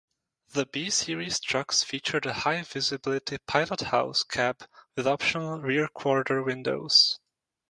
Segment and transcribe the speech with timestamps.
[0.53, 7.19] The B Series trucks featured a high-visibility "pilot-house" cab with optional rear quarter windows.